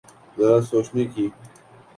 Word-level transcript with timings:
ذرا 0.37 0.57
سوچنے 0.69 1.03
کی۔ 1.13 1.25